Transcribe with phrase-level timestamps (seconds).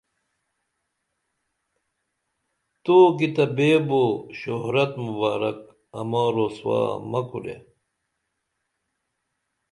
[2.83, 4.03] توکی تہ بیو
[4.39, 5.57] شہرت مبارک
[5.99, 7.57] اما رسوا مہ کوریہ